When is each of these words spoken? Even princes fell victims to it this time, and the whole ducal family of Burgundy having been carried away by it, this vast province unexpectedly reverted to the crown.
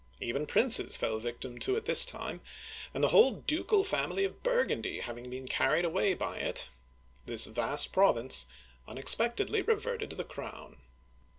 Even 0.19 0.47
princes 0.47 0.97
fell 0.97 1.19
victims 1.19 1.63
to 1.63 1.75
it 1.75 1.85
this 1.85 2.05
time, 2.05 2.41
and 2.91 3.03
the 3.03 3.09
whole 3.09 3.33
ducal 3.33 3.83
family 3.83 4.23
of 4.25 4.41
Burgundy 4.41 4.99
having 5.01 5.29
been 5.29 5.47
carried 5.47 5.85
away 5.85 6.15
by 6.15 6.37
it, 6.39 6.69
this 7.27 7.45
vast 7.45 7.91
province 7.93 8.47
unexpectedly 8.87 9.61
reverted 9.61 10.09
to 10.09 10.15
the 10.15 10.23
crown. 10.23 10.77